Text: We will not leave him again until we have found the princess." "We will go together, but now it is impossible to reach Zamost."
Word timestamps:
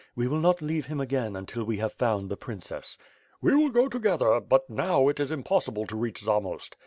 We 0.15 0.27
will 0.27 0.39
not 0.39 0.63
leave 0.63 0.87
him 0.87 0.99
again 0.99 1.35
until 1.35 1.63
we 1.63 1.77
have 1.77 1.93
found 1.93 2.29
the 2.31 2.35
princess." 2.35 2.97
"We 3.39 3.53
will 3.55 3.69
go 3.69 3.87
together, 3.87 4.39
but 4.39 4.67
now 4.67 5.09
it 5.09 5.19
is 5.19 5.31
impossible 5.31 5.85
to 5.85 5.95
reach 5.95 6.21
Zamost." 6.21 6.75